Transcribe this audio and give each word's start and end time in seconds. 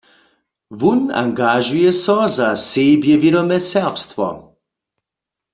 Wón 0.79 1.01
angažuje 1.23 1.91
so 2.03 2.17
za 2.37 2.49
sebjewědome 2.69 3.57
Serbstwo. 3.71 4.27